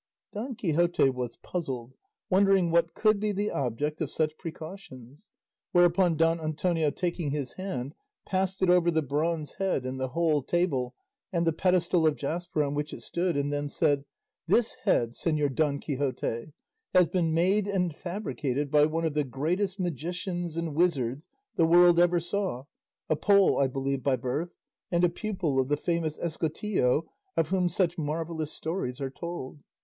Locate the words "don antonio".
6.17-6.89